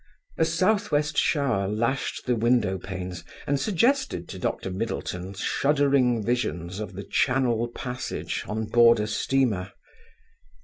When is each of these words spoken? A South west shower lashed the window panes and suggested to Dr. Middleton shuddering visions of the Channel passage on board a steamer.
A 0.39 0.45
South 0.45 0.89
west 0.91 1.15
shower 1.15 1.67
lashed 1.67 2.25
the 2.25 2.35
window 2.35 2.79
panes 2.79 3.23
and 3.45 3.59
suggested 3.59 4.27
to 4.29 4.39
Dr. 4.39 4.71
Middleton 4.71 5.35
shuddering 5.35 6.25
visions 6.25 6.79
of 6.79 6.93
the 6.93 7.03
Channel 7.03 7.67
passage 7.67 8.43
on 8.47 8.65
board 8.65 8.99
a 8.99 9.05
steamer. 9.05 9.73